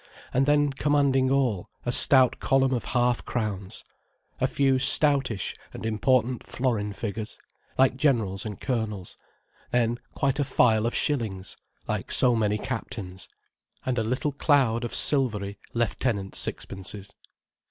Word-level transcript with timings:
And 0.33 0.75
commanding 0.77 1.29
all, 1.29 1.69
a 1.85 1.91
stout 1.91 2.39
column 2.39 2.73
of 2.73 2.85
half 2.85 3.23
crowns, 3.23 3.83
a 4.39 4.47
few 4.47 4.79
stoutish 4.79 5.55
and 5.75 5.85
important 5.85 6.47
florin 6.47 6.91
figures, 6.91 7.37
like 7.77 7.97
general 7.97 8.35
and 8.43 8.59
colonels, 8.59 9.15
then 9.69 9.99
quite 10.15 10.39
a 10.39 10.43
file 10.43 10.87
of 10.87 10.95
shillings, 10.95 11.55
like 11.87 12.11
so 12.11 12.35
many 12.35 12.57
captains, 12.57 13.29
and 13.85 13.99
a 13.99 14.03
little 14.03 14.31
cloud 14.31 14.83
of 14.83 14.95
silvery 14.95 15.59
lieutenant 15.75 16.33
sixpences. 16.33 17.11